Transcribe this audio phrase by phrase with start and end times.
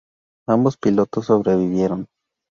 [0.47, 2.07] Ambos pilotos sobrevivieron.